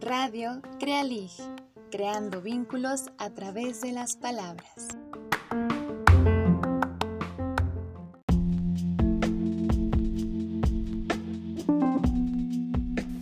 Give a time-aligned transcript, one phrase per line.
[0.00, 1.30] Radio Crealig,
[1.90, 4.88] creando vínculos a través de las palabras.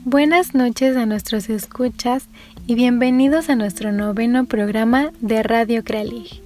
[0.04, 2.28] Buenas noches a nuestros escuchas
[2.68, 6.41] y bienvenidos a nuestro noveno programa de Radio Crealig.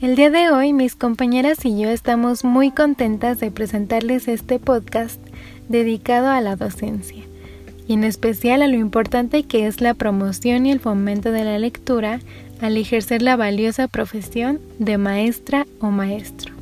[0.00, 5.20] El día de hoy mis compañeras y yo estamos muy contentas de presentarles este podcast
[5.68, 7.22] dedicado a la docencia
[7.86, 11.60] y en especial a lo importante que es la promoción y el fomento de la
[11.60, 12.18] lectura
[12.60, 16.52] al ejercer la valiosa profesión de maestra o maestro.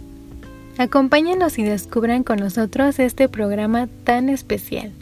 [0.76, 4.92] Acompáñenos y descubran con nosotros este programa tan especial.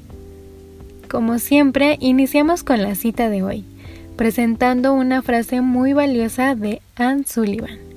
[1.11, 3.65] Como siempre, iniciamos con la cita de hoy,
[4.17, 7.90] presentando una frase muy valiosa de Anne Sullivan.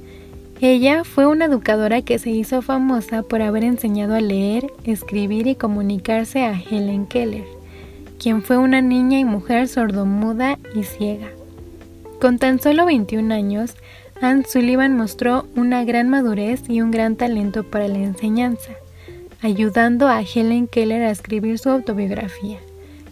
[0.65, 5.55] Ella fue una educadora que se hizo famosa por haber enseñado a leer, escribir y
[5.55, 7.43] comunicarse a Helen Keller,
[8.17, 11.27] quien fue una niña y mujer sordomuda y ciega.
[12.21, 13.75] Con tan solo 21 años,
[14.21, 18.71] Anne Sullivan mostró una gran madurez y un gran talento para la enseñanza,
[19.41, 22.59] ayudando a Helen Keller a escribir su autobiografía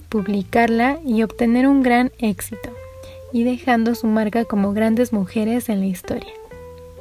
[0.07, 2.69] publicarla y obtener un gran éxito,
[3.33, 6.40] y dejando su marca como grandes mujeres en la historia.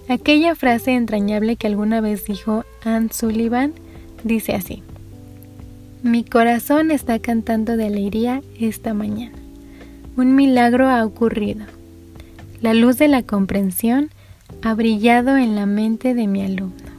[0.09, 3.73] Aquella frase entrañable que alguna vez dijo Anne Sullivan
[4.25, 4.83] dice así,
[6.03, 9.37] Mi corazón está cantando de alegría esta mañana.
[10.17, 11.65] Un milagro ha ocurrido.
[12.61, 14.11] La luz de la comprensión
[14.63, 16.90] ha brillado en la mente de mi alumno.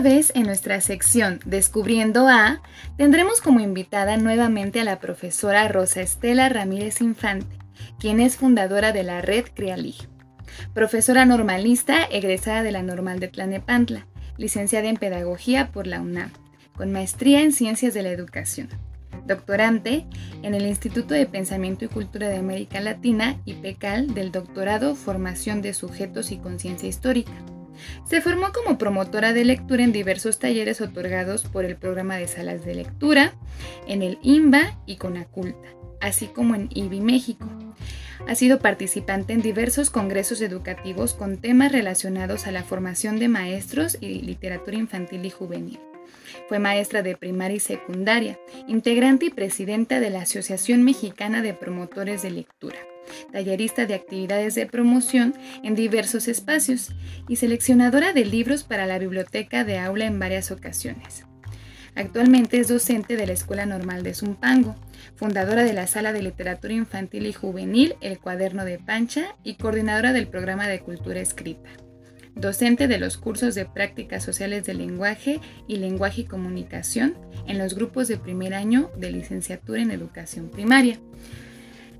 [0.00, 2.60] Vez en nuestra sección Descubriendo a,
[2.96, 7.56] tendremos como invitada nuevamente a la profesora Rosa Estela Ramírez Infante,
[8.00, 10.08] quien es fundadora de la red Crealig.
[10.74, 16.32] Profesora normalista egresada de la Normal de Tlanepantla, licenciada en Pedagogía por la UNAM,
[16.76, 18.68] con maestría en Ciencias de la Educación.
[19.26, 20.06] Doctorante
[20.42, 25.62] en el Instituto de Pensamiento y Cultura de América Latina y PECAL del Doctorado Formación
[25.62, 27.32] de Sujetos y Conciencia Histórica
[28.04, 32.64] se formó como promotora de lectura en diversos talleres otorgados por el programa de salas
[32.64, 33.34] de lectura,
[33.86, 35.68] en el IMBA y Conaculta,
[36.00, 37.48] así como en IBI México.
[38.26, 43.98] Ha sido participante en diversos congresos educativos con temas relacionados a la formación de maestros
[44.00, 45.78] y literatura infantil y juvenil.
[46.48, 48.38] Fue maestra de primaria y secundaria,
[48.68, 52.78] integrante y presidenta de la Asociación Mexicana de Promotores de Lectura
[53.32, 56.92] tallerista de actividades de promoción en diversos espacios
[57.28, 61.24] y seleccionadora de libros para la biblioteca de aula en varias ocasiones.
[61.96, 64.74] Actualmente es docente de la Escuela Normal de Zumpango,
[65.14, 70.12] fundadora de la Sala de Literatura Infantil y Juvenil El Cuaderno de Pancha y coordinadora
[70.12, 71.70] del programa de Cultura Escrita.
[72.36, 77.14] Docente de los cursos de prácticas sociales de lenguaje y lenguaje y comunicación
[77.46, 80.98] en los grupos de primer año de licenciatura en educación primaria.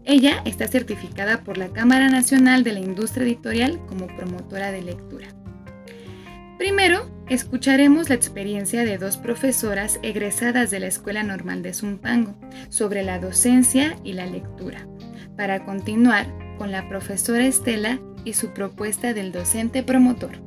[0.05, 5.29] Ella está certificada por la Cámara Nacional de la Industria Editorial como promotora de lectura.
[6.59, 12.35] Primero, escucharemos la experiencia de dos profesoras egresadas de la Escuela Normal de Zumpango
[12.69, 14.87] sobre la docencia y la lectura,
[15.37, 16.27] para continuar
[16.59, 20.41] con la profesora Estela y su propuesta del docente promotor.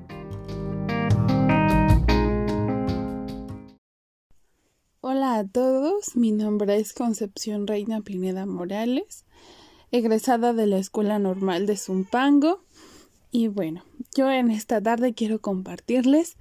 [5.02, 9.26] Hola a todos, mi nombre es Concepción Reina Pineda Morales
[9.92, 12.64] egresada de la Escuela Normal de Zumpango.
[13.32, 13.84] Y bueno,
[14.16, 16.38] yo en esta tarde quiero compartirles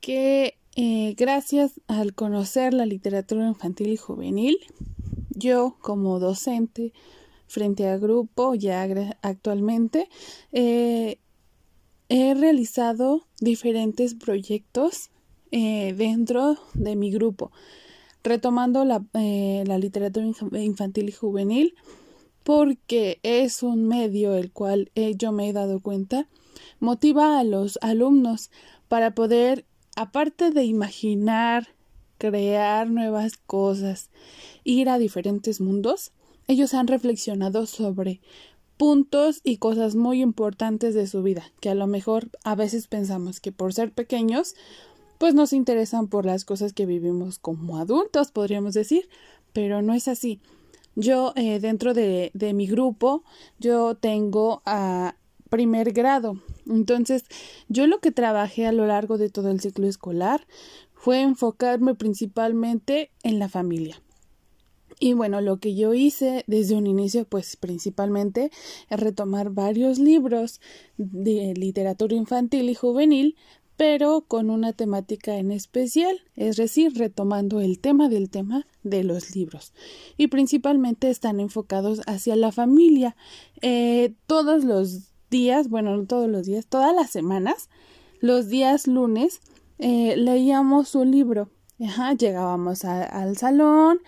[0.00, 4.56] que eh, gracias al conocer la literatura infantil y juvenil,
[5.30, 6.92] yo como docente
[7.52, 8.88] frente a grupo ya
[9.20, 10.08] actualmente
[10.52, 11.18] eh,
[12.08, 15.10] he realizado diferentes proyectos
[15.50, 17.52] eh, dentro de mi grupo,
[18.24, 21.74] retomando la, la literatura infantil y juvenil
[22.42, 26.28] porque es un medio el cual eh, yo me he dado cuenta
[26.80, 28.50] motiva a los alumnos
[28.88, 31.68] para poder aparte de imaginar
[32.18, 34.10] crear nuevas cosas
[34.64, 36.12] ir a diferentes mundos
[36.48, 38.20] ellos han reflexionado sobre
[38.76, 43.40] puntos y cosas muy importantes de su vida que a lo mejor a veces pensamos
[43.40, 44.54] que por ser pequeños
[45.18, 49.08] pues nos interesan por las cosas que vivimos como adultos podríamos decir
[49.52, 50.40] pero no es así
[50.94, 53.24] yo eh, dentro de, de, mi grupo,
[53.58, 55.16] yo tengo a
[55.48, 56.38] primer grado.
[56.68, 57.24] Entonces,
[57.68, 60.46] yo lo que trabajé a lo largo de todo el ciclo escolar
[60.94, 64.00] fue enfocarme principalmente en la familia.
[65.02, 68.52] Y bueno, lo que yo hice desde un inicio, pues principalmente
[68.88, 70.60] es retomar varios libros
[70.96, 73.34] de literatura infantil y juvenil,
[73.76, 79.34] pero con una temática en especial, es decir, retomando el tema del tema de los
[79.34, 79.72] libros.
[80.18, 83.16] Y principalmente están enfocados hacia la familia.
[83.60, 87.70] Eh, todos los días, bueno, no todos los días, todas las semanas,
[88.20, 89.40] los días lunes,
[89.80, 91.50] eh, leíamos un libro
[92.16, 94.00] llegábamos al salón,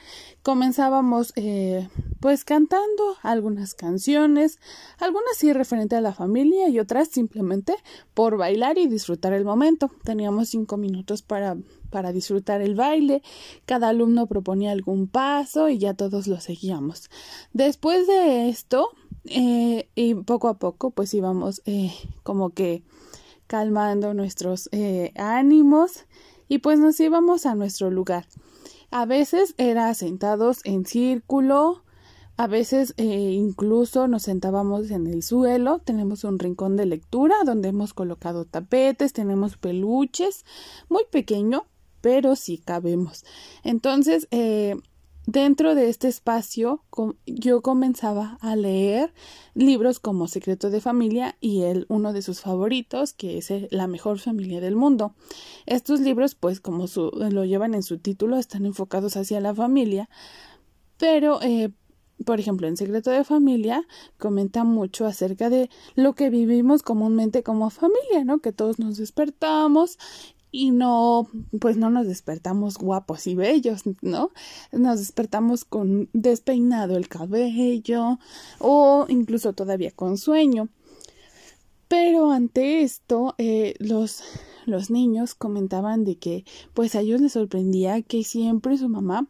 [0.42, 1.88] comenzábamos eh,
[2.20, 4.60] pues cantando algunas canciones,
[4.98, 7.74] algunas sí referente a la familia y otras simplemente
[8.14, 9.90] por bailar y disfrutar el momento.
[10.04, 11.56] Teníamos cinco minutos para,
[11.90, 13.22] para disfrutar el baile,
[13.66, 17.10] cada alumno proponía algún paso y ya todos lo seguíamos.
[17.52, 18.90] Después de esto,
[19.24, 21.92] eh, y poco a poco pues íbamos eh,
[22.22, 22.82] como que
[23.46, 24.70] calmando nuestros
[25.16, 26.04] ánimos
[26.48, 28.26] y pues nos íbamos a nuestro lugar.
[28.90, 31.82] A veces era sentados en círculo,
[32.36, 37.68] a veces eh, incluso nos sentábamos en el suelo, tenemos un rincón de lectura donde
[37.68, 40.44] hemos colocado tapetes, tenemos peluches,
[40.88, 41.66] muy pequeño,
[42.00, 43.24] pero sí cabemos.
[43.62, 44.74] Entonces, eh,
[45.26, 46.84] Dentro de este espacio
[47.26, 49.14] yo comenzaba a leer
[49.54, 54.18] libros como Secreto de Familia y el uno de sus favoritos, que es La mejor
[54.18, 55.14] familia del mundo.
[55.64, 56.86] Estos libros, pues como
[57.30, 60.10] lo llevan en su título, están enfocados hacia la familia,
[60.98, 61.70] pero eh,
[62.24, 63.86] por ejemplo, en Secreto de Familia
[64.18, 68.38] comenta mucho acerca de lo que vivimos comúnmente como familia, ¿no?
[68.38, 69.98] Que todos nos despertamos
[70.56, 71.28] y no,
[71.58, 74.30] pues no nos despertamos guapos y bellos, ¿no?
[74.70, 78.20] Nos despertamos con despeinado el cabello
[78.60, 80.68] o incluso todavía con sueño.
[81.88, 84.22] Pero ante esto, eh, los,
[84.64, 89.26] los niños comentaban de que pues a ellos les sorprendía que siempre su mamá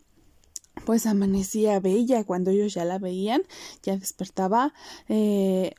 [0.84, 3.44] pues amanecía bella cuando ellos ya la veían,
[3.82, 4.74] ya despertaba
[5.08, 5.72] eh,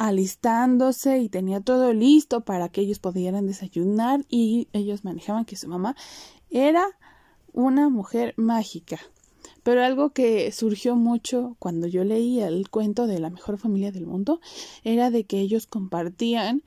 [0.00, 5.68] alistándose y tenía todo listo para que ellos pudieran desayunar y ellos manejaban que su
[5.68, 5.94] mamá
[6.48, 6.86] era
[7.52, 8.98] una mujer mágica.
[9.62, 14.06] Pero algo que surgió mucho cuando yo leía el cuento de la mejor familia del
[14.06, 14.40] mundo
[14.84, 16.62] era de que ellos compartían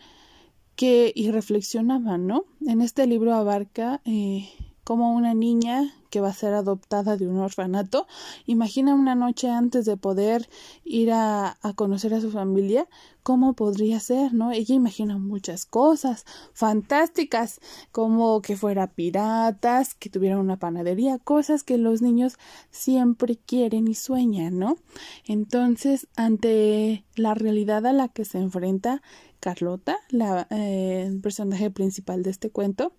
[0.75, 2.45] que y reflexionaban, ¿no?
[2.67, 4.47] En este libro abarca eh,
[4.83, 8.05] como una niña que va a ser adoptada de un orfanato.
[8.45, 10.47] Imagina una noche antes de poder
[10.83, 12.87] ir a, conocer a su familia,
[13.23, 14.51] cómo podría ser, ¿no?
[14.51, 21.79] Ella imagina muchas cosas fantásticas, como que fuera piratas, que tuviera una panadería, cosas que
[21.79, 22.37] los niños
[22.69, 24.77] siempre quieren y sueñan, ¿no?
[25.25, 29.01] Entonces, ante la realidad a la que se enfrenta,
[29.43, 32.93] Carlota, la, eh, el personaje principal de este cuento,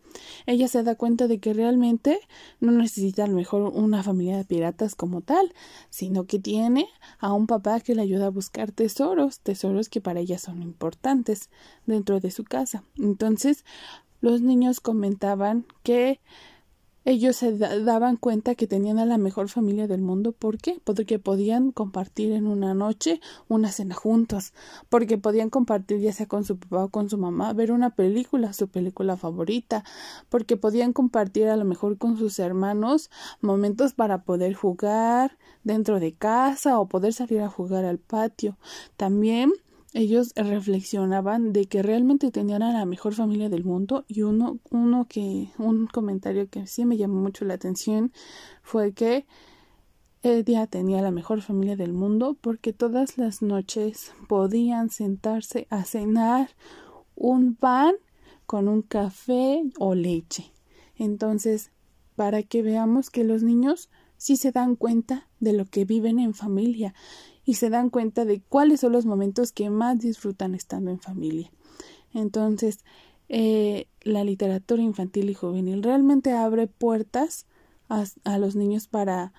[0.44, 2.20] ella se da cuenta de que realmente
[2.60, 5.54] no necesita a lo mejor una familia de piratas como tal,
[5.88, 6.86] sino que tiene
[7.18, 11.48] a un papá que le ayuda a buscar tesoros, tesoros que para ella son importantes
[11.86, 12.84] dentro de su casa.
[12.98, 13.64] Entonces,
[14.20, 16.20] los niños comentaban que
[17.04, 20.32] ellos se daban cuenta que tenían a la mejor familia del mundo.
[20.32, 20.80] ¿Por qué?
[20.84, 24.52] Porque podían compartir en una noche una cena juntos,
[24.88, 28.52] porque podían compartir ya sea con su papá o con su mamá, ver una película,
[28.52, 29.84] su película favorita,
[30.28, 33.10] porque podían compartir a lo mejor con sus hermanos
[33.40, 38.56] momentos para poder jugar dentro de casa o poder salir a jugar al patio.
[38.96, 39.52] También
[39.94, 45.06] ellos reflexionaban de que realmente tenían a la mejor familia del mundo y uno, uno
[45.08, 48.12] que, un comentario que sí me llamó mucho la atención
[48.60, 49.24] fue que
[50.22, 56.50] ella tenía la mejor familia del mundo porque todas las noches podían sentarse a cenar
[57.14, 57.94] un pan
[58.46, 60.52] con un café o leche.
[60.96, 61.70] Entonces,
[62.16, 66.34] para que veamos que los niños sí se dan cuenta de lo que viven en
[66.34, 66.94] familia
[67.44, 71.50] y se dan cuenta de cuáles son los momentos que más disfrutan estando en familia.
[72.12, 72.84] Entonces,
[73.28, 77.46] eh, la literatura infantil y juvenil realmente abre puertas
[77.88, 79.32] a, a los niños para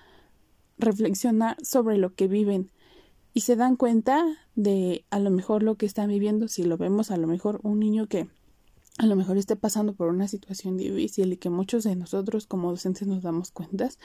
[0.78, 2.70] reflexionar sobre lo que viven
[3.32, 7.10] y se dan cuenta de a lo mejor lo que están viviendo, si lo vemos
[7.10, 8.28] a lo mejor un niño que
[8.98, 12.70] a lo mejor esté pasando por una situación difícil y que muchos de nosotros como
[12.70, 13.98] docentes nos damos cuentas,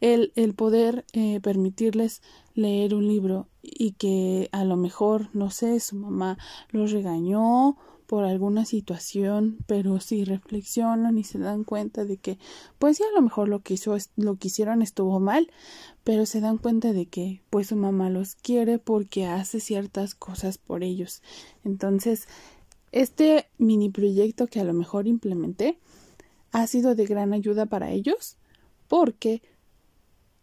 [0.00, 2.22] el, el poder eh, permitirles
[2.54, 6.36] leer un libro y que a lo mejor, no sé, su mamá
[6.70, 7.76] los regañó
[8.06, 12.38] por alguna situación, pero si reflexionan y se dan cuenta de que,
[12.78, 15.50] pues sí, a lo mejor lo que hizo, lo que hicieron estuvo mal,
[16.04, 20.58] pero se dan cuenta de que, pues su mamá los quiere porque hace ciertas cosas
[20.58, 21.22] por ellos.
[21.64, 22.28] Entonces,
[22.94, 25.80] este mini proyecto que a lo mejor implementé
[26.52, 28.36] ha sido de gran ayuda para ellos
[28.86, 29.42] porque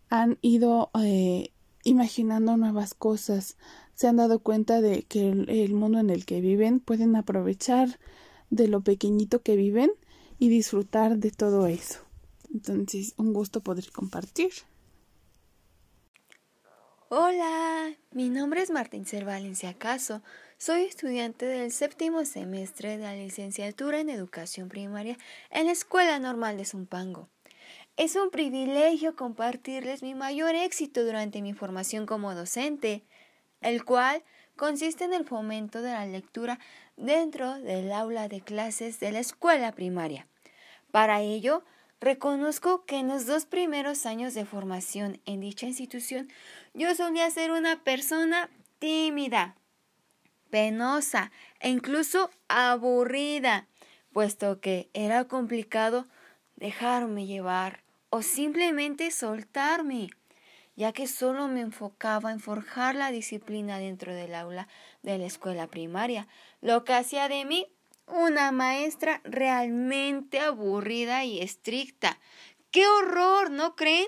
[0.10, 1.53] han ido eh,
[1.86, 3.55] imaginando nuevas cosas,
[3.93, 8.00] se han dado cuenta de que el, mundo en el que viven pueden aprovechar
[8.50, 9.89] de lo pequeñito que viven
[10.38, 12.00] y disfrutar de todo eso.
[12.53, 14.51] Entonces, un gusto poder compartir.
[17.08, 20.22] Hola, mi nombre es Martín Cervalencia Caso.
[20.63, 25.18] Soy estudiante del séptimo semestre de la licenciatura en educación primaria
[25.50, 27.30] en la Escuela Normal de Zumpango.
[27.98, 33.03] Es un privilegio compartirles mi mayor éxito durante mi formación como docente,
[33.62, 34.24] el cual
[34.56, 36.60] consiste en el fomento de la lectura
[36.96, 40.27] dentro del aula de clases de la escuela primaria.
[40.91, 41.63] Para ello,
[42.00, 46.32] reconozco que en los dos primeros años de formación en dicha institución
[46.75, 49.56] yo solía ser una persona tímida,
[50.51, 53.67] penosa e incluso aburrida,
[54.13, 56.08] puesto que era complicado
[56.58, 57.81] dejarme llevar
[58.12, 60.10] o simplemente soltarme,
[60.75, 64.67] ya que solo me enfocaba en forjar la disciplina dentro del aula
[65.01, 66.27] de la escuela primaria,
[66.62, 67.67] lo que hacía de mí
[68.08, 72.20] una maestra realmente aburrida y estricta.
[72.70, 73.51] ¡Qué horror!
[73.51, 74.08] ¿No creen?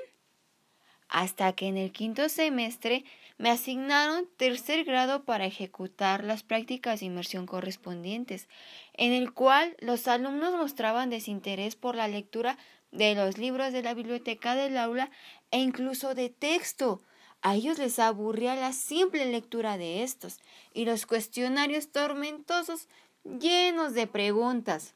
[1.07, 3.05] Hasta que en el quinto semestre
[3.43, 8.47] me asignaron tercer grado para ejecutar las prácticas de inmersión correspondientes,
[8.93, 12.57] en el cual los alumnos mostraban desinterés por la lectura
[12.93, 15.12] de los libros de la biblioteca del aula
[15.51, 17.01] e incluso de texto.
[17.41, 20.39] A ellos les aburría la simple lectura de estos
[20.73, 22.88] y los cuestionarios tormentosos
[23.25, 24.93] llenos de preguntas.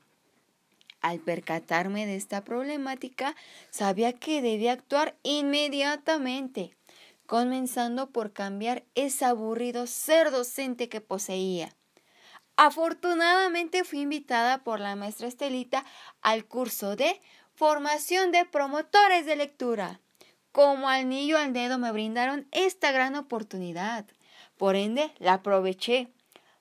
[1.01, 3.35] Al percatarme de esta problemática,
[3.71, 6.76] sabía que debía actuar inmediatamente,
[7.27, 11.75] comenzando por cambiar ese aburrido ser docente que poseía.
[12.55, 15.85] Afortunadamente fui invitada por la maestra Estelita
[16.21, 17.21] al curso de
[17.53, 19.99] formación de promotores de lectura.
[20.51, 24.05] Como anillo al dedo me brindaron esta gran oportunidad.
[24.57, 26.11] Por ende, la aproveché.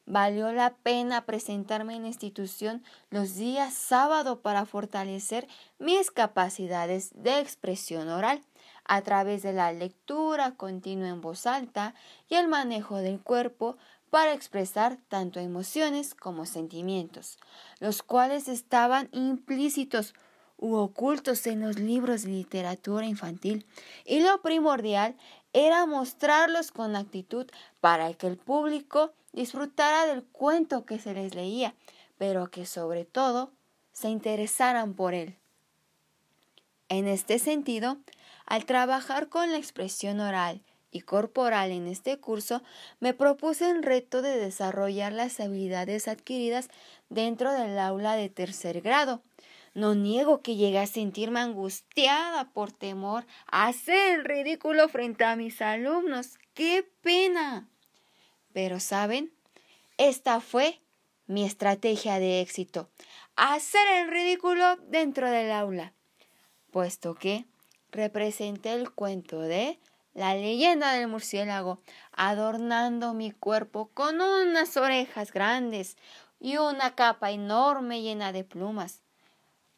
[0.04, 7.40] Valió la pena presentarme en la institución los días sábado para fortalecer mis capacidades de
[7.40, 8.42] expresión oral
[8.88, 11.94] a través de la lectura continua en voz alta
[12.28, 13.76] y el manejo del cuerpo
[14.10, 17.38] para expresar tanto emociones como sentimientos,
[17.80, 20.14] los cuales estaban implícitos
[20.58, 23.66] u ocultos en los libros de literatura infantil,
[24.04, 25.16] y lo primordial
[25.52, 27.46] era mostrarlos con actitud
[27.80, 31.74] para que el público disfrutara del cuento que se les leía,
[32.16, 33.50] pero que sobre todo
[33.92, 35.36] se interesaran por él.
[36.88, 37.98] En este sentido,
[38.46, 42.62] al trabajar con la expresión oral y corporal en este curso,
[43.00, 46.68] me propuse el reto de desarrollar las habilidades adquiridas
[47.10, 49.22] dentro del aula de tercer grado,
[49.74, 55.36] no niego que llegué a sentirme angustiada por temor a hacer el ridículo frente a
[55.36, 56.38] mis alumnos.
[56.54, 57.68] ¡Qué pena!
[58.54, 59.34] Pero, ¿saben?
[59.98, 60.80] Esta fue
[61.26, 62.88] mi estrategia de éxito.
[63.36, 65.92] Hacer el ridículo dentro del aula.
[66.70, 67.44] Puesto que
[67.90, 69.78] representé el cuento de
[70.14, 71.80] la leyenda del murciélago,
[72.12, 75.96] adornando mi cuerpo con unas orejas grandes
[76.40, 79.02] y una capa enorme llena de plumas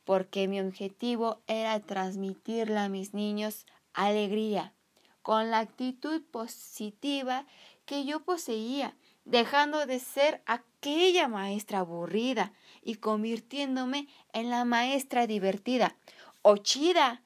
[0.09, 4.73] porque mi objetivo era transmitirle a mis niños alegría,
[5.21, 7.45] con la actitud positiva
[7.85, 8.97] que yo poseía,
[9.27, 15.95] dejando de ser aquella maestra aburrida y convirtiéndome en la maestra divertida,
[16.41, 17.21] o chida,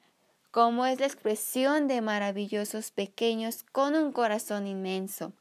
[0.52, 5.32] como es la expresión de maravillosos pequeños con un corazón inmenso,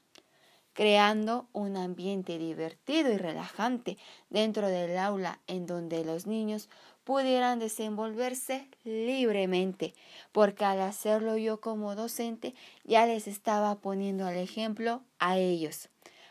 [0.72, 3.98] creando un ambiente divertido y relajante
[4.30, 6.70] dentro del aula en donde los niños
[7.04, 9.94] pudieran desenvolverse libremente,
[10.32, 15.90] porque al hacerlo yo como docente ya les estaba poniendo el ejemplo a ellos.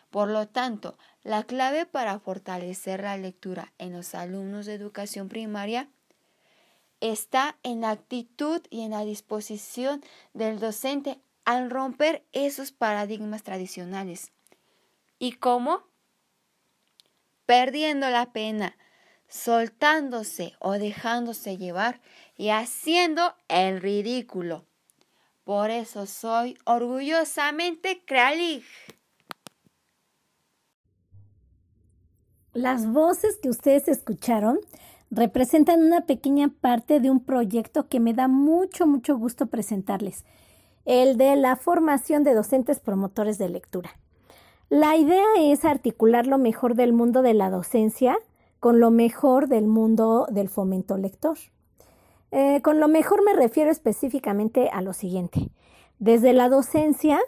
[0.09, 5.91] Por lo tanto, la clave para fortalecer la lectura en los alumnos de educación primaria
[7.00, 10.02] está en la actitud y en la disposición
[10.35, 14.33] del docente al romper esos paradigmas tradicionales.
[15.19, 15.83] ¿Y cómo?
[17.47, 18.76] Perdiendo la pena,
[19.28, 22.00] soltándose o dejándose llevar
[22.37, 24.66] y haciendo el ridículo.
[25.45, 28.64] Por eso soy orgullosamente Kralig.
[32.52, 34.59] Las voces que ustedes escucharon
[35.11, 40.25] representan una pequeña parte de un proyecto que me da mucho, mucho gusto presentarles,
[40.85, 43.90] el de la formación de docentes promotores de lectura.
[44.69, 48.17] La idea es articular lo mejor del mundo de la docencia
[48.61, 51.38] con lo mejor del mundo del fomento lector.
[52.31, 55.50] Eh, con lo mejor me refiero específicamente a lo siguiente.
[55.99, 57.19] Desde la docencia,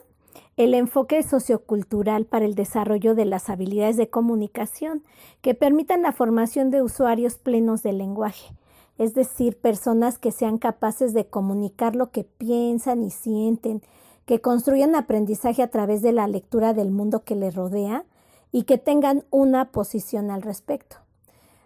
[0.57, 5.03] el enfoque sociocultural para el desarrollo de las habilidades de comunicación
[5.41, 8.55] que permitan la formación de usuarios plenos del lenguaje,
[8.99, 13.83] es decir, personas que sean capaces de comunicar lo que piensan y sienten,
[14.27, 18.05] que construyan aprendizaje a través de la lectura del mundo que les rodea
[18.53, 20.97] y que tengan una posición al respecto.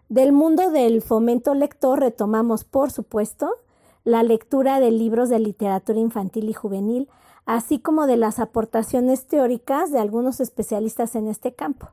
[0.08, 3.50] Del mundo del fomento lector retomamos, por supuesto,
[4.04, 7.08] la lectura de libros de literatura infantil y juvenil,
[7.46, 11.88] así como de las aportaciones teóricas de algunos especialistas en este campo.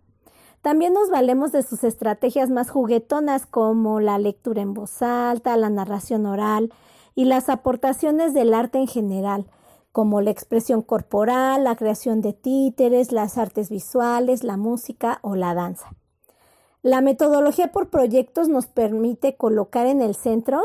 [0.62, 5.70] También nos valemos de sus estrategias más juguetonas como la lectura en voz alta, la
[5.70, 6.74] narración oral
[7.16, 9.46] y las aportaciones del arte en general,
[9.92, 15.54] como la expresión corporal, la creación de títeres, las artes visuales, la música o la
[15.54, 15.94] danza.
[16.82, 20.62] La metodología por proyectos nos permite colocar en el centro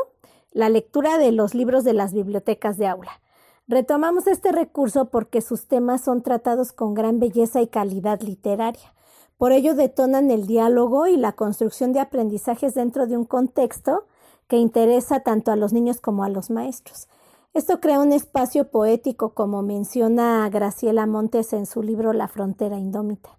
[0.50, 3.20] la lectura de los libros de las bibliotecas de aula.
[3.68, 8.94] Retomamos este recurso porque sus temas son tratados con gran belleza y calidad literaria.
[9.36, 14.06] Por ello detonan el diálogo y la construcción de aprendizajes dentro de un contexto
[14.46, 17.08] que interesa tanto a los niños como a los maestros.
[17.52, 23.38] Esto crea un espacio poético, como menciona Graciela Montes en su libro La frontera indómita.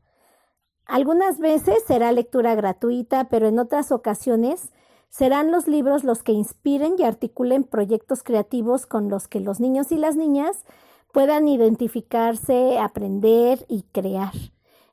[0.85, 4.71] Algunas veces será lectura gratuita, pero en otras ocasiones
[5.09, 9.91] serán los libros los que inspiren y articulen proyectos creativos con los que los niños
[9.91, 10.65] y las niñas
[11.11, 14.33] puedan identificarse, aprender y crear.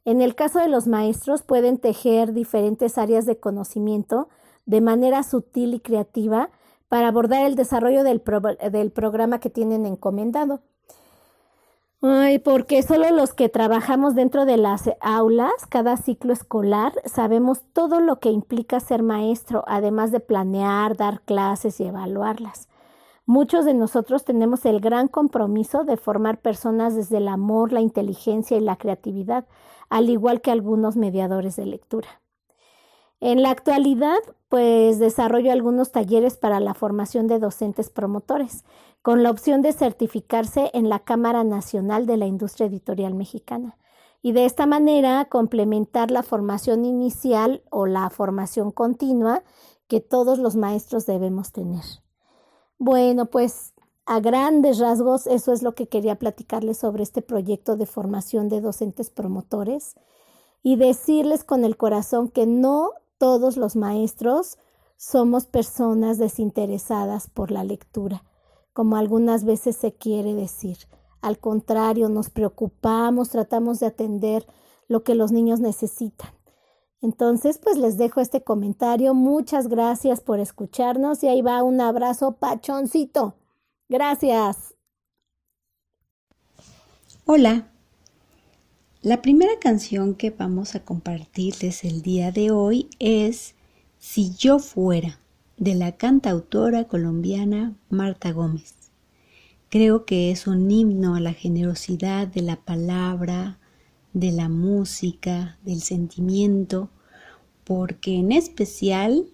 [0.05, 4.29] En el caso de los maestros pueden tejer diferentes áreas de conocimiento
[4.65, 6.51] de manera sutil y creativa
[6.89, 10.63] para abordar el desarrollo del, programa que tienen encomendado.
[12.03, 18.01] Ay, porque solo los que trabajamos dentro de las aulas, cada ciclo escolar, sabemos todo
[18.01, 22.69] lo que implica ser maestro, además de planear, dar clases y evaluarlas.
[23.25, 28.57] Muchos de nosotros tenemos el gran compromiso de formar personas desde el amor, la inteligencia
[28.57, 29.47] y la creatividad,
[29.89, 32.09] al igual que algunos mediadores de lectura.
[33.21, 34.19] En la actualidad,
[34.49, 38.65] pues desarrollo algunos talleres para la formación de docentes promotores,
[39.07, 43.79] con la opción de certificarse en la Cámara Nacional de la Industria Editorial Mexicana
[44.21, 49.45] y de esta manera complementar la formación inicial o la formación continua
[49.87, 51.85] que todos los maestros debemos tener.
[52.79, 53.75] Bueno, pues
[54.07, 58.61] a grandes rasgos eso es lo que quería platicarles sobre este proyecto de formación de
[58.61, 59.95] docentes promotores
[60.65, 64.59] y decirles con el corazón que no todos los maestros
[64.97, 68.25] somos personas desinteresadas por la lectura,
[68.77, 70.77] como algunas veces se quiere decir.
[71.23, 74.47] Al contrario, nos preocupamos, tratamos de atender
[74.87, 76.29] lo que los niños necesitan.
[77.01, 79.15] Entonces, pues les dejo este comentario.
[79.15, 83.37] Muchas gracias por escucharnos y ahí va un abrazo pachoncito.
[83.89, 84.75] Gracias.
[87.25, 87.69] Hola,
[89.01, 93.55] la primera canción que vamos a compartirles el día de hoy es
[93.99, 95.19] Si yo fuera,
[95.57, 98.75] de la cantautora colombiana Marta Gómez.
[99.71, 103.59] Creo que es un himno a la generosidad de la palabra,
[104.13, 106.91] de la música, del sentimiento,
[107.65, 109.27] porque en especial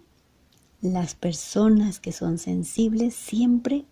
[0.80, 3.84] las personas que son sensibles siempre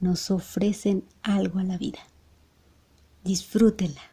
[0.00, 2.00] nos ofrecen algo a la vida.
[3.24, 4.11] Disfrútela.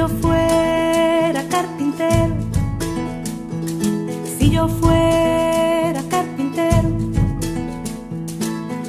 [0.00, 2.34] Yo fuera carpintero,
[4.38, 6.88] si yo fuera carpintero,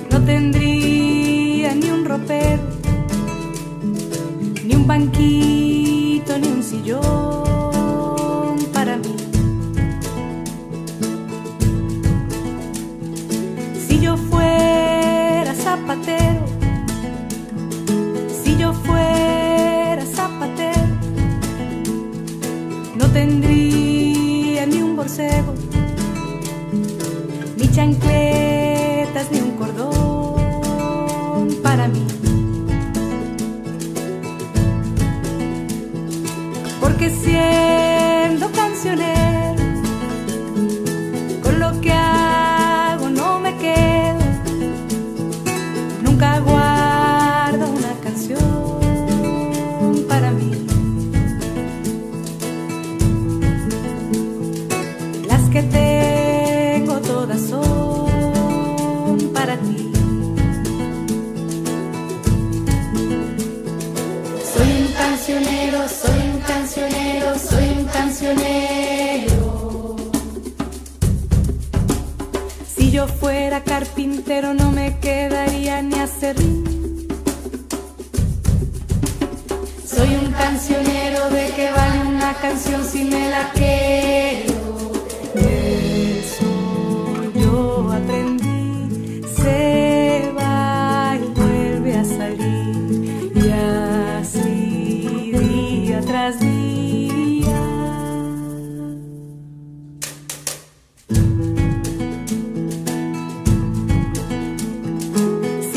[0.09, 2.63] no tendría ni un ropero,
[4.63, 7.50] ni un banquito, ni un sillón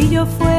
[0.05, 0.54] Si yo fuera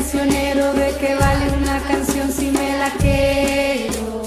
[0.00, 4.22] cancionero, ¿de qué vale una canción si me la quiero?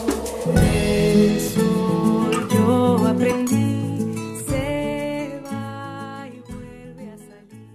[0.62, 7.66] Eso yo aprendí, se va y vuelve a salir.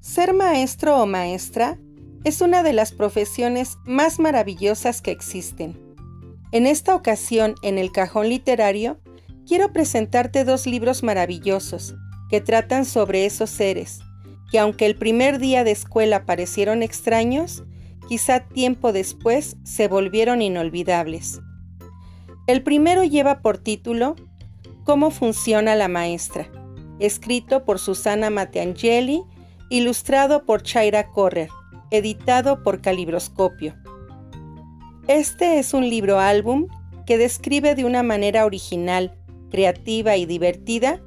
[0.00, 1.78] Ser maestro o maestra
[2.24, 5.80] es una de las profesiones más maravillosas que existen.
[6.50, 8.98] En esta ocasión, en el cajón literario,
[9.46, 11.94] quiero presentarte dos libros maravillosos
[12.30, 14.00] que tratan sobre esos seres,
[14.50, 17.64] que aunque el primer día de escuela parecieron extraños,
[18.08, 21.40] quizá tiempo después se volvieron inolvidables.
[22.46, 24.16] El primero lleva por título
[24.84, 26.50] Cómo funciona la maestra,
[26.98, 29.22] escrito por Susana Mateangeli,
[29.70, 31.48] ilustrado por Chaira Correr,
[31.90, 33.74] editado por Calibroscopio.
[35.08, 36.68] Este es un libro álbum
[37.06, 39.14] que describe de una manera original,
[39.52, 41.00] creativa y divertida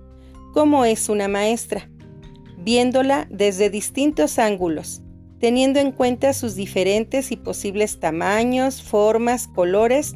[0.53, 1.89] cómo es una maestra,
[2.58, 5.01] viéndola desde distintos ángulos,
[5.39, 10.15] teniendo en cuenta sus diferentes y posibles tamaños, formas, colores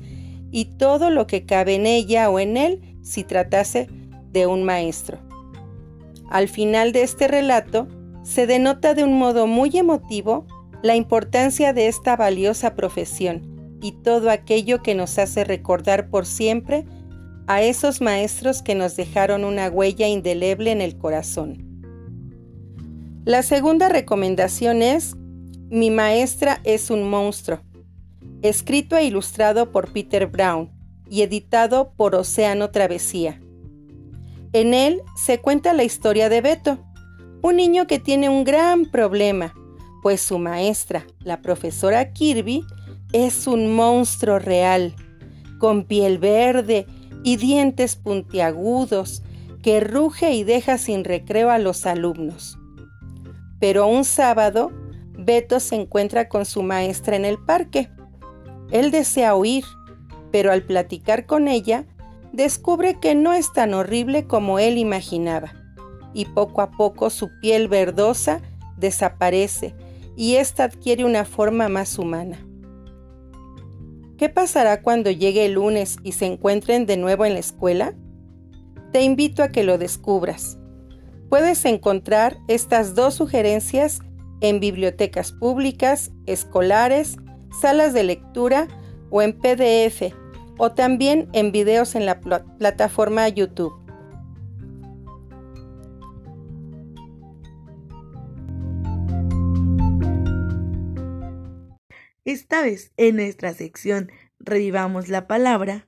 [0.51, 3.89] y todo lo que cabe en ella o en él si tratase
[4.31, 5.17] de un maestro.
[6.29, 7.87] Al final de este relato,
[8.23, 10.45] se denota de un modo muy emotivo
[10.83, 16.85] la importancia de esta valiosa profesión y todo aquello que nos hace recordar por siempre
[17.49, 21.65] a esos maestros que nos dejaron una huella indeleble en el corazón.
[23.25, 25.15] La segunda recomendación es
[25.71, 27.59] Mi maestra es un monstruo,
[28.43, 30.69] escrito e ilustrado por Peter Brown
[31.09, 33.41] y editado por Océano Travesía.
[34.53, 36.77] En él se cuenta la historia de Beto,
[37.41, 39.55] un niño que tiene un gran problema,
[40.03, 42.63] pues su maestra, la profesora Kirby,
[43.11, 44.93] es un monstruo real,
[45.57, 46.85] con piel verde
[47.23, 49.23] y dientes puntiagudos,
[49.61, 52.57] que ruge y deja sin recreo a los alumnos.
[53.59, 54.71] Pero un sábado,
[55.17, 57.89] Beto se encuentra con su maestra en el parque.
[58.71, 59.65] Él desea huir,
[60.31, 61.85] pero al platicar con ella,
[62.31, 65.53] descubre que no es tan horrible como él imaginaba,
[66.13, 68.41] y poco a poco su piel verdosa
[68.77, 69.75] desaparece
[70.15, 72.37] y ésta adquiere una forma más humana.
[74.19, 77.93] ¿Qué pasará cuando llegue el lunes y se encuentren de nuevo en la escuela?
[78.91, 80.57] Te invito a que lo descubras.
[81.29, 84.01] Puedes encontrar estas dos sugerencias
[84.41, 87.15] en bibliotecas públicas, escolares,
[87.61, 88.67] salas de lectura
[89.09, 90.13] o en PDF
[90.57, 93.71] o también en videos en la pl plataforma YouTube.
[102.25, 105.87] Esta vez, en nuestra sección Revivamos la Palabra,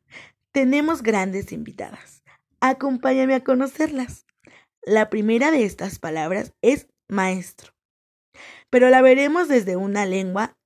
[0.52, 2.24] tenemos grandes invitadas.
[2.60, 4.26] Acompáñame a conocerlas.
[4.84, 7.74] La primera de estas palabras es maestro,
[8.70, 10.58] pero la veremos desde una lengua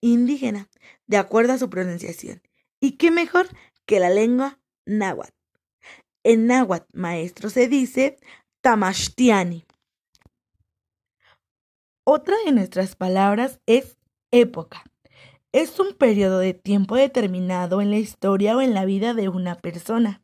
[0.00, 0.68] indígena,
[1.06, 2.42] de acuerdo a su pronunciación.
[2.80, 3.48] ¿Y qué mejor
[3.86, 5.32] que la lengua náhuatl?
[6.24, 8.18] En náhuatl, maestro se dice
[8.60, 9.64] tamashtiani.
[12.04, 13.96] Otra de nuestras palabras es
[14.30, 14.84] época.
[15.52, 19.56] Es un periodo de tiempo determinado en la historia o en la vida de una
[19.56, 20.22] persona.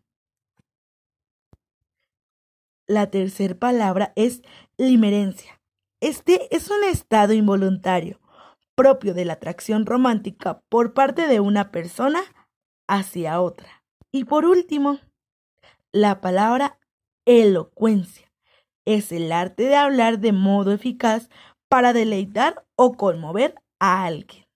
[2.86, 4.40] La tercera palabra es
[4.78, 5.60] limerencia.
[6.00, 8.22] Este es un estado involuntario,
[8.74, 12.22] propio de la atracción romántica por parte de una persona
[12.88, 13.84] hacia otra.
[14.10, 14.98] Y por último,
[15.92, 16.78] la palabra
[17.26, 18.32] elocuencia.
[18.86, 21.28] Es el arte de hablar de modo eficaz
[21.68, 24.47] para deleitar o conmover a alguien.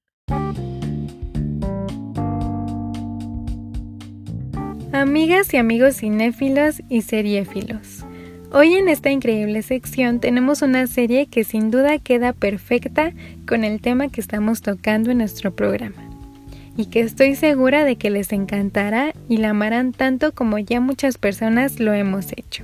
[4.93, 8.05] Amigas y amigos cinéfilos y seriéfilos.
[8.53, 13.15] Hoy en esta increíble sección tenemos una serie que sin duda queda perfecta
[13.49, 15.97] con el tema que estamos tocando en nuestro programa
[16.77, 21.17] y que estoy segura de que les encantará y la amarán tanto como ya muchas
[21.17, 22.63] personas lo hemos hecho.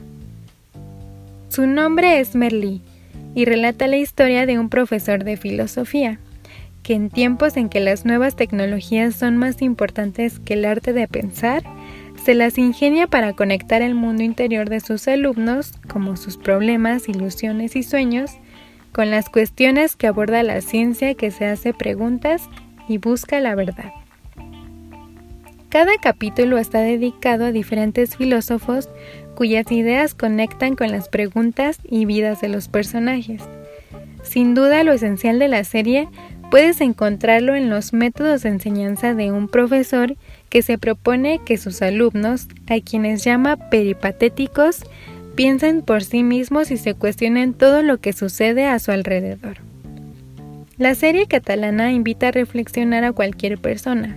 [1.49, 2.83] Su nombre es Merlí
[3.35, 6.19] y relata la historia de un profesor de filosofía
[6.83, 11.07] que en tiempos en que las nuevas tecnologías son más importantes que el arte de
[11.07, 11.63] pensar,
[12.25, 17.77] se las ingenia para conectar el mundo interior de sus alumnos, como sus problemas, ilusiones
[17.77, 18.33] y sueños,
[18.93, 22.49] con las cuestiones que aborda la ciencia que se hace preguntas
[22.89, 23.93] y busca la verdad.
[25.69, 28.89] Cada capítulo está dedicado a diferentes filósofos
[29.35, 33.43] cuyas ideas conectan con las preguntas y vidas de los personajes.
[34.23, 36.09] Sin duda lo esencial de la serie
[36.51, 40.17] puedes encontrarlo en los métodos de enseñanza de un profesor
[40.49, 44.85] que se propone que sus alumnos, a quienes llama peripatéticos,
[45.35, 49.59] piensen por sí mismos y se cuestionen todo lo que sucede a su alrededor.
[50.79, 54.17] La serie catalana invita a reflexionar a cualquier persona,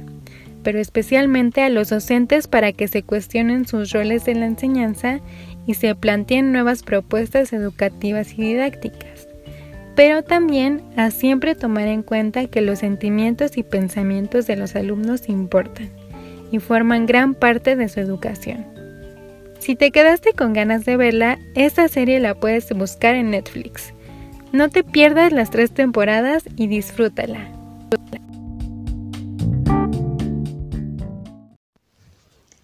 [0.63, 5.19] pero especialmente a los docentes para que se cuestionen sus roles en la enseñanza
[5.67, 9.27] y se planteen nuevas propuestas educativas y didácticas,
[9.95, 15.29] pero también a siempre tomar en cuenta que los sentimientos y pensamientos de los alumnos
[15.29, 16.00] importan
[16.51, 18.65] y forman gran parte de su educación.
[19.59, 23.93] Si te quedaste con ganas de verla, esta serie la puedes buscar en Netflix.
[24.51, 27.51] No te pierdas las tres temporadas y disfrútala.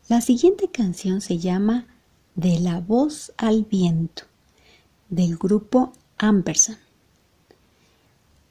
[0.10, 1.86] La siguiente canción se llama
[2.36, 4.24] De la voz al viento,
[5.10, 6.80] del grupo Ampersand.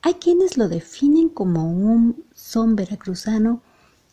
[0.02, 3.60] Hay quienes lo definen como un son veracruzano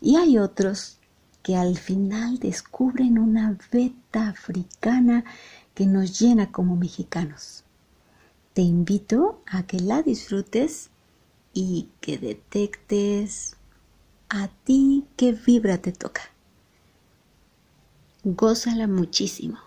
[0.01, 0.97] y hay otros
[1.43, 5.25] que al final descubren una beta africana
[5.75, 7.65] que nos llena como mexicanos.
[8.53, 10.89] Te invito a que la disfrutes
[11.53, 13.58] y que detectes
[14.29, 16.21] a ti qué vibra te toca.
[18.23, 19.60] Gózala muchísimo.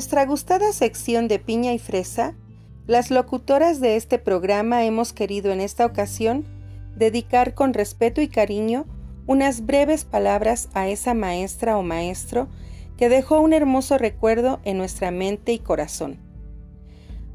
[0.00, 2.32] Nuestra gustada sección de piña y fresa,
[2.86, 6.46] las locutoras de este programa hemos querido en esta ocasión
[6.96, 8.86] dedicar con respeto y cariño
[9.26, 12.48] unas breves palabras a esa maestra o maestro
[12.96, 16.18] que dejó un hermoso recuerdo en nuestra mente y corazón.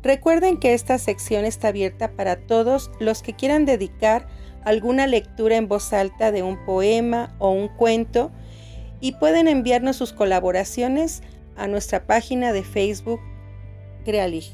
[0.01, 4.28] Recuerden que esta sección está abierta para todos los que quieran dedicar
[4.63, 8.32] alguna lectura en voz alta de un poema o un cuento
[9.01, 11.21] y pueden enviarnos sus colaboraciones
[11.56, 13.20] a nuestra página de Facebook
[14.04, 14.52] Crealig.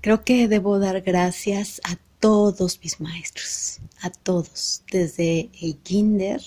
[0.00, 6.40] Creo que debo dar gracias a todos mis maestros, a todos, desde el kinder,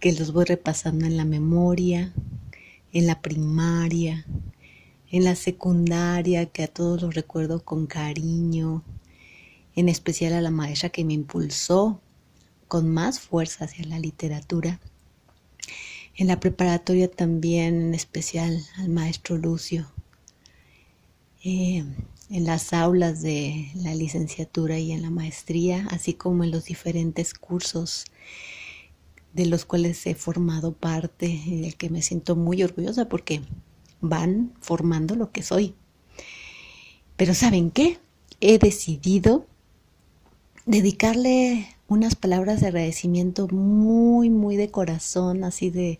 [0.00, 2.12] que los voy repasando en la memoria,
[2.92, 4.26] en la primaria,
[5.10, 8.82] en la secundaria, que a todos los recuerdo con cariño,
[9.76, 12.00] en especial a la maestra que me impulsó
[12.70, 14.78] con más fuerza hacia la literatura.
[16.14, 19.90] En la preparatoria también, en especial al maestro Lucio.
[21.42, 21.84] Eh,
[22.30, 27.34] en las aulas de la licenciatura y en la maestría, así como en los diferentes
[27.34, 28.04] cursos
[29.32, 33.40] de los cuales he formado parte y del que me siento muy orgullosa porque
[34.00, 35.74] van formando lo que soy.
[37.16, 37.98] Pero ¿saben qué?
[38.40, 39.44] He decidido
[40.66, 45.98] dedicarle unas palabras de agradecimiento muy, muy de corazón, así de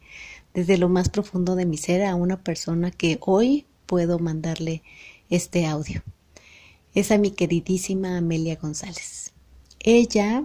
[0.55, 4.85] desde lo más profundo de mi ser a una persona que hoy puedo mandarle
[5.31, 6.05] este audio.
[6.95, 9.33] Es a mi queridísima Amelia González.
[9.81, 10.45] Ella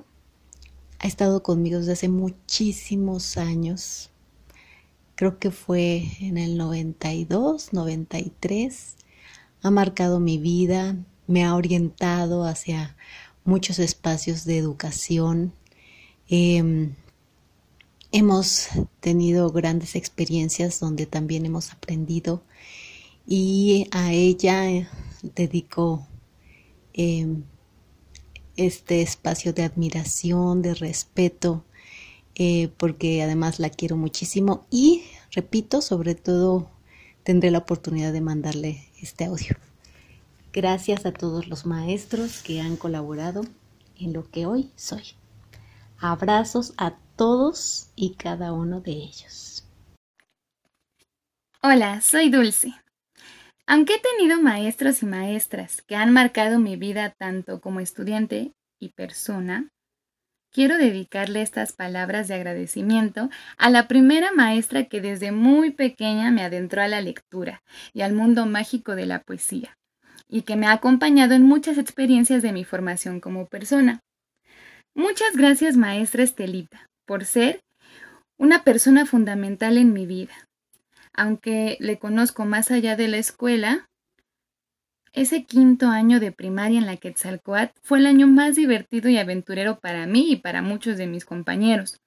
[0.98, 4.10] ha estado conmigo desde hace muchísimos años.
[5.14, 8.96] Creo que fue en el 92, 93.
[9.62, 12.96] Ha marcado mi vida, me ha orientado hacia
[13.46, 15.54] muchos espacios de educación.
[16.28, 16.96] Em,
[18.12, 18.68] hemos
[19.00, 22.44] tenido grandes experiencias donde también hemos aprendido
[23.28, 24.90] y a ella
[25.36, 26.08] dedico
[26.94, 27.44] em,
[28.58, 31.66] este espacio de admiración, de respeto,
[32.36, 36.70] eh, porque además la quiero muchísimo y, repito, sobre todo
[37.24, 39.56] tendré la oportunidad de mandarle este audio.
[40.56, 43.42] Gracias a todos los maestros que han colaborado
[44.00, 45.04] en lo que hoy soy.
[46.00, 49.68] Abrazos a todos y cada uno de ellos.
[51.62, 52.74] Hola, soy Dulce.
[53.68, 58.94] Aunque he tenido maestros y maestras que han marcado mi vida tanto como estudiante y
[58.94, 59.68] persona,
[60.54, 66.44] quiero dedicarle estas palabras de agradecimiento a la primera maestra que desde muy pequeña me
[66.44, 69.76] adentró a la lectura y al mundo mágico de la poesía
[70.28, 74.02] y que me ha acompañado en muchas experiencias de mi formación como persona.
[74.96, 77.60] Muchas gracias, maestra Estelita, por ser
[78.38, 80.34] una persona fundamental en mi vida.
[81.14, 83.88] Aunque le conozco más allá de la escuela,
[85.16, 89.80] ese quinto año de primaria en la Quetzalcoatl fue el año más divertido y aventurero
[89.80, 92.02] para mí y para muchos de mis compañeros.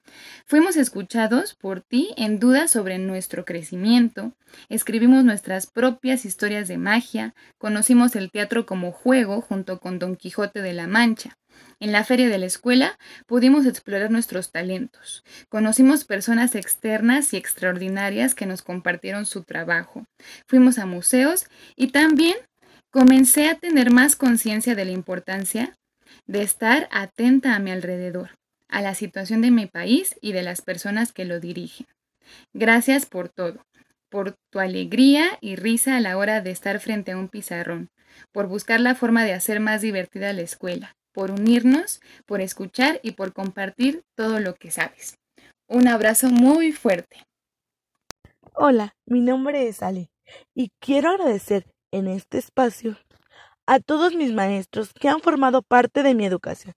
[0.46, 4.32] Fuimos escuchados por ti en dudas sobre nuestro crecimiento,
[4.68, 10.62] escribimos nuestras propias historias de magia, conocimos el teatro como juego junto con Don Quijote
[10.62, 11.38] de la Mancha.
[11.80, 15.24] En la feria de la escuela pudimos explorar nuestros talentos.
[15.48, 20.04] Conocimos personas externas y extraordinarias que nos compartieron su trabajo.
[20.46, 21.46] Fuimos a museos
[21.76, 22.36] y también
[22.90, 25.74] Comencé a tener más conciencia de la importancia
[26.26, 28.30] de estar atenta a mi alrededor,
[28.66, 31.86] a la situación de mi país y de las personas que lo dirigen.
[32.54, 33.62] Gracias por todo,
[34.08, 37.90] por tu alegría y risa a la hora de estar frente a un pizarrón,
[38.32, 43.12] por buscar la forma de hacer más divertida la escuela, por unirnos, por escuchar y
[43.12, 45.18] por compartir todo lo que sabes.
[45.68, 47.26] Un abrazo muy fuerte.
[48.54, 50.08] Hola, mi nombre es Ale
[50.54, 52.96] y quiero agradecer en este espacio
[53.66, 56.74] a todos mis maestros que han formado parte de mi educación,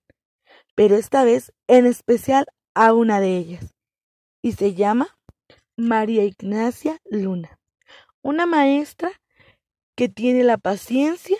[0.74, 3.74] pero esta vez en especial a una de ellas,
[4.42, 5.16] y se llama
[5.76, 7.58] María Ignacia Luna,
[8.22, 9.10] una maestra
[9.96, 11.36] que tiene la paciencia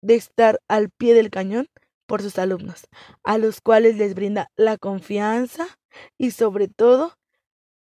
[0.00, 1.68] de estar al pie del cañón
[2.06, 2.88] por sus alumnos,
[3.24, 5.66] a los cuales les brinda la confianza
[6.16, 7.18] y sobre todo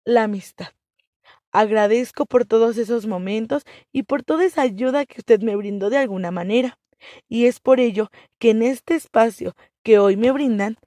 [0.04, 0.68] la amistad.
[1.54, 5.98] Agradezco por todos esos momentos y por toda esa ayuda que usted me brindó de
[5.98, 6.80] alguna manera.
[7.28, 10.78] Y es por ello que en este espacio que hoy me brindan,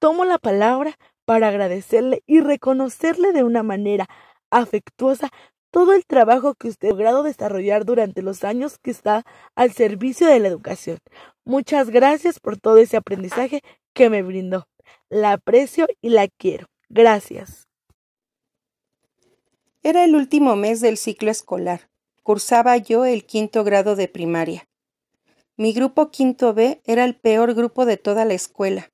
[0.00, 4.08] tomo la palabra para agradecerle y reconocerle de una manera
[4.50, 5.30] afectuosa
[5.70, 9.22] todo el trabajo que usted ha logrado desarrollar durante los años que está
[9.54, 10.98] al servicio de la educación.
[11.44, 13.60] Muchas gracias por todo ese aprendizaje
[13.94, 14.66] que me brindó.
[15.08, 16.66] La aprecio y la quiero.
[16.88, 17.69] Gracias.
[19.82, 21.88] Era el último mes del ciclo escolar.
[22.22, 24.68] Cursaba yo el quinto grado de primaria.
[25.56, 28.90] Mi grupo quinto B era el peor grupo de toda la escuela,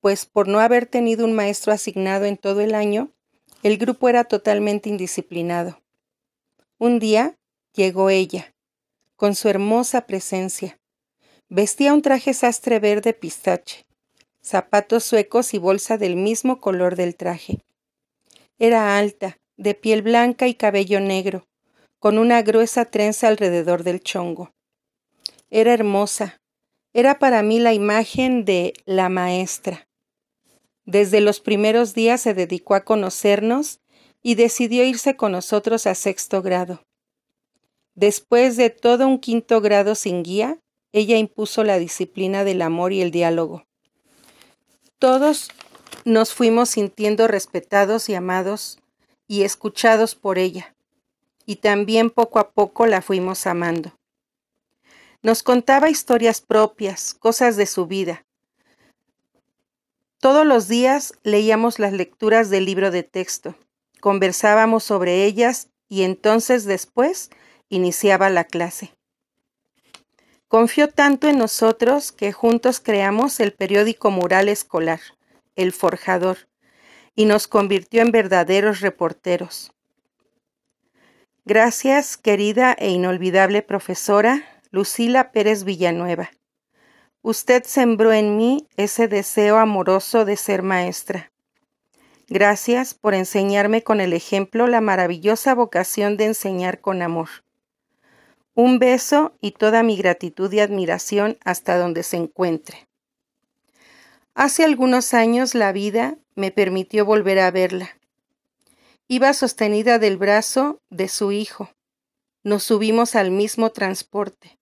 [0.00, 3.10] pues por no haber tenido un maestro asignado en todo el año,
[3.62, 5.80] el grupo era totalmente indisciplinado.
[6.78, 7.36] Un día
[7.74, 8.54] llegó ella,
[9.16, 10.78] con su hermosa presencia.
[11.48, 13.86] Vestía un traje sastre verde pistache,
[14.42, 17.64] zapatos suecos y bolsa del mismo color del traje.
[18.58, 21.46] Era alta, de piel blanca y cabello negro,
[21.98, 24.52] con una gruesa trenza alrededor del chongo.
[25.50, 26.40] Era hermosa,
[26.92, 29.88] era para mí la imagen de la maestra.
[30.84, 33.80] Desde los primeros días se dedicó a conocernos
[34.22, 36.82] y decidió irse con nosotros a sexto grado.
[37.94, 40.58] Después de todo un quinto grado sin guía,
[40.92, 43.66] ella impuso la disciplina del amor y el diálogo.
[44.98, 45.50] Todos
[46.04, 48.78] nos fuimos sintiendo respetados y amados
[49.26, 50.74] y escuchados por ella,
[51.46, 53.92] y también poco a poco la fuimos amando.
[55.22, 58.24] Nos contaba historias propias, cosas de su vida.
[60.18, 63.54] Todos los días leíamos las lecturas del libro de texto,
[64.00, 67.30] conversábamos sobre ellas y entonces después
[67.68, 68.94] iniciaba la clase.
[70.48, 75.00] Confió tanto en nosotros que juntos creamos el periódico mural escolar,
[75.56, 76.48] El Forjador,
[77.14, 79.72] y nos convirtió en verdaderos reporteros.
[81.44, 86.30] Gracias, querida e inolvidable profesora Lucila Pérez Villanueva.
[87.22, 91.32] Usted sembró en mí ese deseo amoroso de ser maestra.
[92.28, 97.28] Gracias por enseñarme con el ejemplo la maravillosa vocación de enseñar con amor.
[98.54, 102.88] Un beso y toda mi gratitud y admiración hasta donde se encuentre.
[104.34, 107.90] Hace algunos años la vida me permitió volver a verla.
[109.06, 111.70] Iba sostenida del brazo de su hijo.
[112.42, 114.58] Nos subimos al mismo transporte.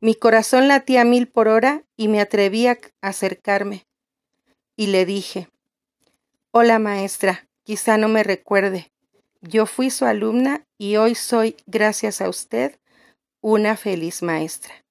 [0.00, 3.86] Mi corazón latía mil por hora y me atreví a acercarme.
[4.76, 5.48] Y le dije,
[6.50, 8.90] Hola maestra, quizá no me recuerde.
[9.42, 12.78] Yo fui su alumna y hoy soy, gracias a usted,
[13.40, 14.85] una feliz maestra.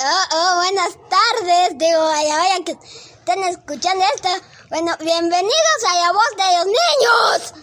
[0.00, 4.28] Oh, oh, buenas tardes, digo, vaya, vaya, que están escuchando esto.
[4.70, 7.54] Bueno, bienvenidos a la voz de los niños.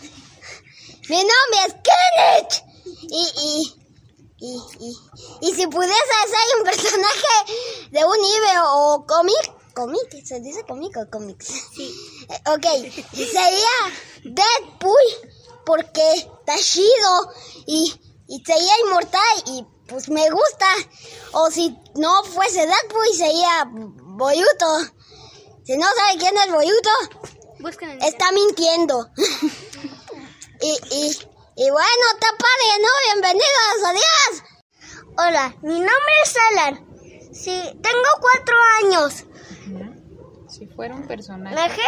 [1.10, 2.64] Mi nombre es Kenneth.
[3.04, 3.76] Y, y,
[4.40, 10.42] y, y, y si pudiese ser un personaje de un libro o cómic, cómic, ¿se
[10.42, 11.48] dice cómic o cómics?
[11.76, 11.94] Sí.
[12.48, 12.66] Ok,
[13.14, 13.76] sería
[14.24, 15.35] Deadpool
[15.66, 17.34] porque está chido
[17.66, 17.94] y,
[18.28, 20.68] y sería inmortal y pues me gusta.
[21.34, 24.80] O si no fuese Deadpool sería Boyuto.
[25.64, 26.90] Si no sabe quién es Boyuto,
[28.02, 29.10] está mintiendo.
[30.62, 31.18] y, y,
[31.56, 32.90] y bueno, está padre, ¿no?
[33.14, 34.44] Bienvenidos, adiós.
[35.18, 36.86] Hola, mi nombre es Alan.
[37.34, 39.26] Sí, tengo cuatro años.
[40.48, 41.82] Si fuera un personaje.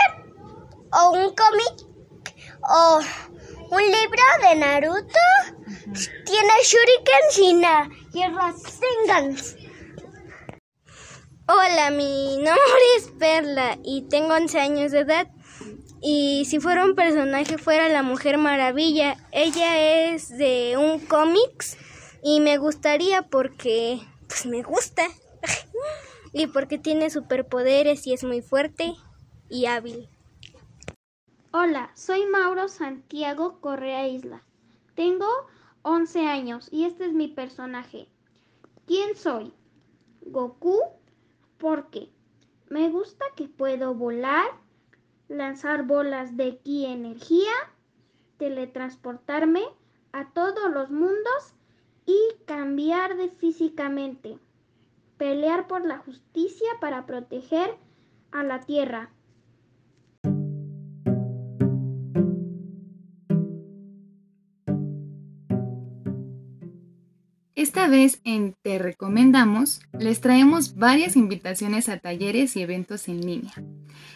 [0.91, 1.87] o un cómic
[2.69, 2.99] o
[3.69, 5.19] un libro de Naruto
[6.25, 9.55] tiene shurikens y, y Rasengans.
[11.47, 15.27] Hola, mi nombre es Perla y tengo 11 años de edad.
[16.01, 19.17] Y si fuera un personaje fuera la Mujer Maravilla.
[19.31, 21.77] Ella es de un cómics
[22.23, 25.07] y me gustaría porque pues me gusta.
[26.33, 28.93] y porque tiene superpoderes y es muy fuerte
[29.49, 30.09] y hábil.
[31.59, 34.43] Hola, soy Mauro Santiago Correa Isla.
[34.93, 35.25] Tengo
[35.81, 38.07] 11 años y este es mi personaje.
[38.85, 39.51] ¿Quién soy?
[40.21, 40.79] Goku
[41.57, 42.11] porque
[42.69, 44.45] me gusta que puedo volar,
[45.29, 47.53] lanzar bolas de ki energía,
[48.37, 49.63] teletransportarme
[50.11, 51.55] a todos los mundos
[52.05, 54.37] y cambiar de físicamente.
[55.17, 57.75] Pelear por la justicia para proteger
[58.31, 59.09] a la tierra.
[67.77, 73.53] Esta vez en Te Recomendamos les traemos varias invitaciones a talleres y eventos en línea.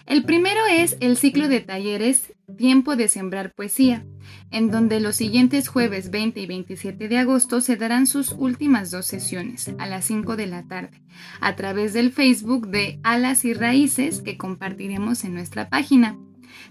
[0.08, 4.04] El primero es el ciclo de talleres Tiempo de Sembrar Poesía,
[4.50, 9.06] en donde los siguientes jueves 20 y 27 de agosto se darán sus últimas dos
[9.06, 11.04] sesiones a las 5 de la tarde,
[11.40, 16.18] a través del Facebook de Alas y Raíces que compartiremos en nuestra página.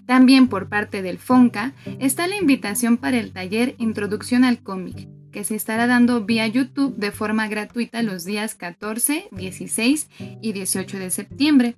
[0.05, 5.43] También por parte del FONCA está la invitación para el taller Introducción al cómic, que
[5.43, 10.09] se estará dando vía YouTube de forma gratuita los días 14, 16
[10.41, 11.75] y 18 de septiembre.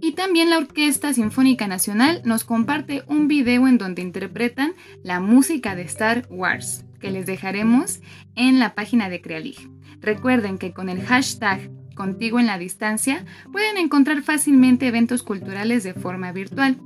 [0.00, 4.72] Y también la Orquesta Sinfónica Nacional nos comparte un video en donde interpretan
[5.02, 8.00] la música de Star Wars, que les dejaremos
[8.34, 9.68] en la página de Crealig.
[10.00, 15.94] Recuerden que con el hashtag Contigo en la Distancia pueden encontrar fácilmente eventos culturales de
[15.94, 16.76] forma virtual.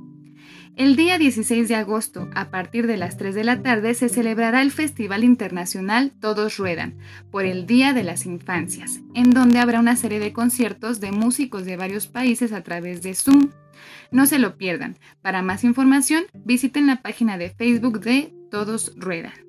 [0.79, 4.61] El día 16 de agosto, a partir de las 3 de la tarde, se celebrará
[4.61, 6.97] el Festival Internacional Todos Ruedan,
[7.31, 11.65] por el Día de las Infancias, en donde habrá una serie de conciertos de músicos
[11.65, 13.49] de varios países a través de Zoom.
[14.11, 14.97] No se lo pierdan.
[15.21, 19.48] Para más información, visiten la página de Facebook de Todos Ruedan.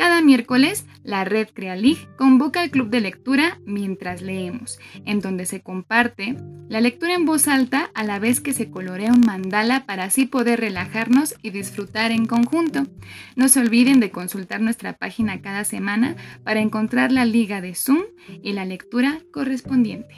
[0.00, 5.60] Cada miércoles, la red Crealig convoca al club de lectura mientras leemos, en donde se
[5.60, 6.36] comparte
[6.70, 10.24] la lectura en voz alta a la vez que se colorea un mandala para así
[10.24, 12.86] poder relajarnos y disfrutar en conjunto.
[13.36, 18.00] No se olviden de consultar nuestra página cada semana para encontrar la liga de Zoom
[18.42, 20.14] y la lectura correspondiente.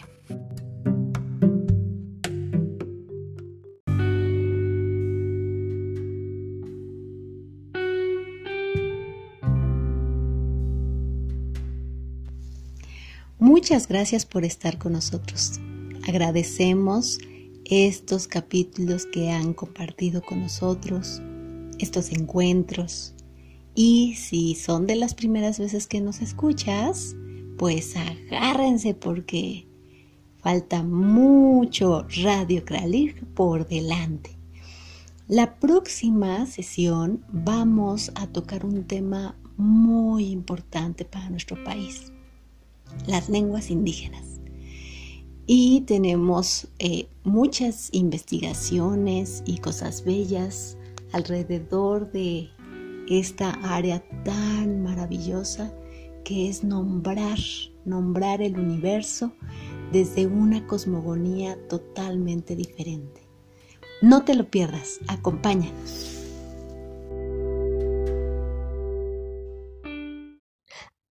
[13.55, 15.61] Muchas gracias por estar con nosotros.
[16.09, 17.19] Agradecemos
[17.67, 21.21] estos capítulos que han compartido con nosotros,
[21.79, 23.13] estos encuentros.
[23.75, 27.15] Y si son de las primeras veces que nos escuchas,
[27.59, 29.67] pues agárrense porque
[30.39, 34.31] falta mucho Radio Kralig por delante.
[35.29, 42.13] La próxima sesión vamos a tocar un tema muy importante para nuestro país
[43.07, 44.41] las lenguas indígenas.
[45.47, 50.77] Y tenemos eh, muchas investigaciones y cosas bellas
[51.13, 52.49] alrededor de
[53.09, 55.75] esta área tan maravillosa
[56.25, 57.39] que es nombrar,
[57.85, 59.33] nombrar el universo
[59.93, 63.21] desde una cosmogonía totalmente diferente.
[64.01, 66.19] No te lo pierdas, acompáñanos.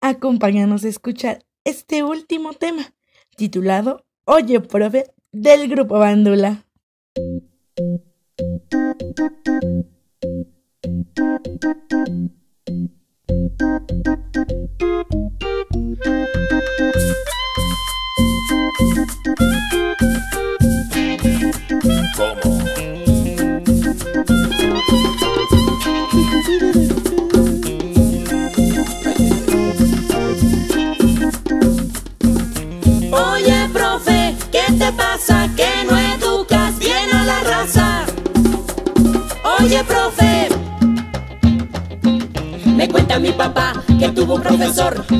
[0.00, 2.94] Acompáñanos a escuchar este último tema,
[3.36, 6.64] titulado Oye, profe, del grupo Bandula.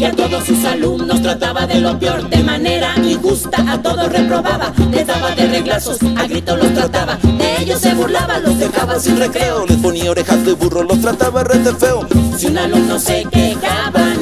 [0.02, 3.64] Que a todos sus alumnos trataba de lo peor, de manera injusta.
[3.68, 8.40] A todos reprobaba, les daba de reglazos, a gritos los trataba, de ellos se burlaba,
[8.40, 12.04] los dejaba sin recreo, les ponía orejas de burro, los trataba re de feo.
[12.36, 14.14] Si un alumno se quejaba,